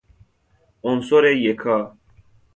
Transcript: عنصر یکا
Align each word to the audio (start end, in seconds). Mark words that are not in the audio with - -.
عنصر 0.83 1.23
یکا 1.25 1.97